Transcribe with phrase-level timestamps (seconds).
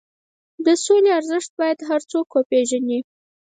[0.65, 2.99] د سولې ارزښت باید هر څوک وپېژني.